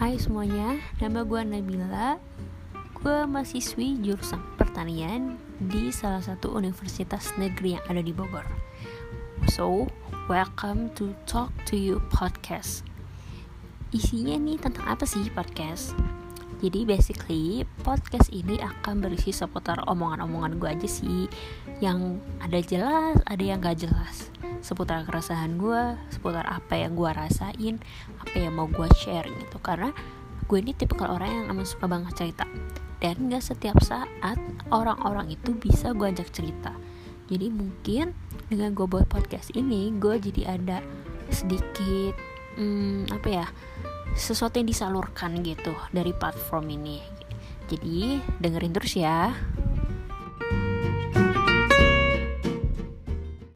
[0.00, 2.16] Hai semuanya, nama gue Nabila.
[2.96, 8.48] Gue mahasiswi jurusan pertanian di salah satu universitas negeri yang ada di Bogor.
[9.52, 9.92] So,
[10.24, 12.80] welcome to Talk to You Podcast.
[13.92, 15.92] Isinya nih tentang apa sih podcast?
[16.60, 21.24] Jadi basically podcast ini akan berisi seputar omongan-omongan gue aja sih.
[21.80, 24.28] Yang ada jelas, ada yang gak jelas.
[24.60, 27.80] Seputar keresahan gue seputar apa yang gue rasain
[28.20, 29.56] apa yang mau gue share gitu.
[29.64, 29.88] Karena
[30.44, 32.44] gue ini tipikal orang yang emang suka banget cerita.
[33.00, 34.36] Dan gak setiap saat
[34.68, 36.76] orang-orang itu bisa gue ajak cerita.
[37.32, 38.12] Jadi mungkin
[38.52, 40.84] dengan gue buat podcast ini gue jadi ada
[41.32, 42.12] sedikit
[42.58, 43.46] hmm, apa ya
[44.14, 46.98] sesuatu yang disalurkan gitu dari platform ini.
[47.70, 49.30] Jadi dengerin terus ya